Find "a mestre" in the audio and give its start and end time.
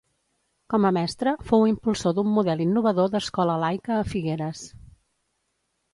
0.89-1.33